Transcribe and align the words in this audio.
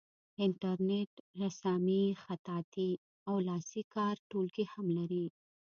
انټرنیټ 0.45 1.11
رسامي 1.41 2.03
خطاطي 2.23 2.89
او 3.29 3.35
لاسي 3.47 3.83
کار 3.95 4.15
ټولګي 4.29 4.65
هم 4.73 4.87
لري. 4.97 5.25